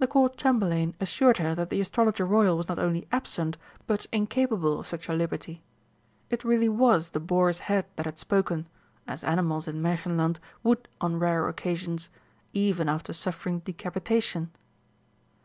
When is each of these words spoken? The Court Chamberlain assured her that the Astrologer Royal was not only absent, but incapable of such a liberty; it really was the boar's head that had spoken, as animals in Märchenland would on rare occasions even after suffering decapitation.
The 0.00 0.08
Court 0.08 0.36
Chamberlain 0.36 0.96
assured 0.98 1.38
her 1.38 1.54
that 1.54 1.70
the 1.70 1.80
Astrologer 1.80 2.26
Royal 2.26 2.56
was 2.56 2.66
not 2.68 2.80
only 2.80 3.06
absent, 3.12 3.56
but 3.86 4.06
incapable 4.10 4.80
of 4.80 4.88
such 4.88 5.08
a 5.08 5.12
liberty; 5.12 5.62
it 6.30 6.42
really 6.42 6.68
was 6.68 7.10
the 7.10 7.20
boar's 7.20 7.60
head 7.60 7.86
that 7.94 8.04
had 8.04 8.18
spoken, 8.18 8.66
as 9.06 9.22
animals 9.22 9.68
in 9.68 9.80
Märchenland 9.80 10.38
would 10.64 10.88
on 11.00 11.20
rare 11.20 11.46
occasions 11.46 12.10
even 12.52 12.88
after 12.88 13.12
suffering 13.12 13.60
decapitation. 13.60 14.50